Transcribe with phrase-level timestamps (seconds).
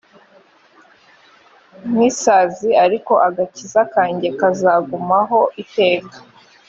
[1.89, 6.15] nk isazi ariko agakiza kanjye kazagumaho iteka